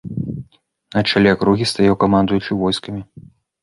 [0.95, 3.01] На чале акругі стаяў камандуючы войскамі.